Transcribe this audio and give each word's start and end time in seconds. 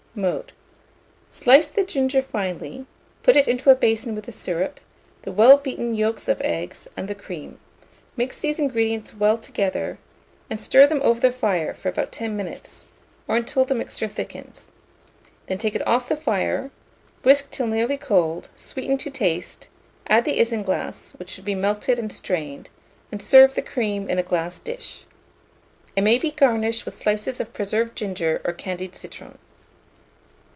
Mode. 0.13 0.51
Slice 1.29 1.69
the 1.69 1.85
ginger 1.85 2.21
finely; 2.21 2.85
put 3.23 3.37
it 3.37 3.47
into 3.47 3.69
a 3.69 3.75
basin 3.75 4.13
with 4.13 4.25
the 4.25 4.33
syrup, 4.33 4.81
the 5.21 5.31
well 5.31 5.57
beaten 5.57 5.95
yolks 5.95 6.27
of 6.27 6.41
eggs, 6.41 6.85
and 6.97 7.07
the 7.07 7.15
cream; 7.15 7.59
mix 8.17 8.37
these 8.37 8.59
ingredients 8.59 9.13
well 9.13 9.37
together, 9.37 9.99
and 10.49 10.59
stir 10.59 10.85
them 10.85 10.99
over 11.01 11.21
the 11.21 11.31
fire 11.31 11.73
for 11.73 11.87
about 11.87 12.11
10 12.11 12.35
minutes, 12.35 12.87
or 13.25 13.37
until 13.37 13.63
the 13.63 13.73
mixture 13.73 14.09
thickens; 14.09 14.69
then 15.47 15.57
take 15.57 15.75
it 15.75 15.87
off 15.87 16.09
the 16.09 16.17
fire, 16.17 16.71
whisk 17.23 17.49
till 17.49 17.67
nearly 17.67 17.95
cold, 17.95 18.49
sweeten 18.57 18.97
to 18.97 19.09
taste, 19.09 19.69
add 20.07 20.25
the 20.25 20.41
isinglass, 20.41 21.13
which 21.19 21.29
should 21.29 21.45
be 21.45 21.55
melted 21.55 21.97
and 21.97 22.11
strained, 22.11 22.69
and 23.13 23.21
serve 23.21 23.55
the 23.55 23.61
cream 23.61 24.09
in 24.09 24.19
a 24.19 24.23
glass 24.23 24.59
dish. 24.59 25.05
It 25.95 26.01
may 26.01 26.17
be 26.17 26.31
garnished 26.31 26.83
with 26.83 26.97
slices 26.97 27.39
of 27.39 27.53
preserved 27.53 27.95
ginger 27.97 28.41
or 28.43 28.51
candied 28.51 28.93
citron. 28.93 29.37